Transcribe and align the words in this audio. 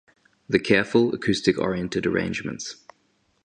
The 0.49 0.57
careful, 0.57 1.13
acoustic-oriented 1.13 2.07
arrangements. 2.07 2.77